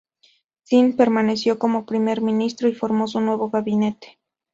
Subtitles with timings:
[0.67, 4.19] Zinn permaneció como primer ministro y formó su nuevo gabinete.